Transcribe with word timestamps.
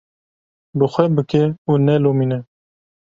Bi 0.77 0.85
xwe 0.93 1.05
bike 1.15 1.43
û 1.69 1.71
nelomîne. 1.85 2.39